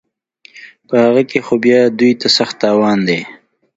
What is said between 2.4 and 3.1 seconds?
تاوان